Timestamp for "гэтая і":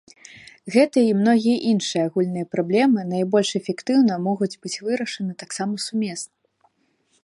0.75-1.11